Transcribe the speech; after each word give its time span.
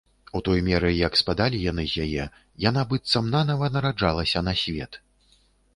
У 0.37 0.39
той 0.45 0.61
меры, 0.69 0.87
як 1.07 1.17
спадалі 1.21 1.59
яны 1.71 1.85
з 1.91 2.07
яе, 2.07 2.25
яна 2.69 2.87
быццам 2.95 3.31
нанава 3.37 3.71
нараджалася 3.79 4.39
на 4.49 4.61
свет. 4.65 5.03